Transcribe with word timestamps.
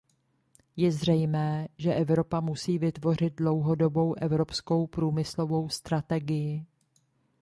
Je 0.75 0.91
zřejmé, 0.91 1.67
že 1.77 1.93
Evropa 1.93 2.39
musí 2.39 2.77
vytvořit 2.77 3.33
dlouhodobou 3.35 4.13
evropskou 4.21 4.87
průmyslovou 4.87 5.69
strategii. 5.69 6.65